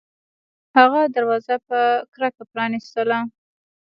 هغه 0.77 1.01
دروازه 1.15 1.55
په 1.67 1.79
کرکه 2.13 2.43
پرانیستله 2.51 3.19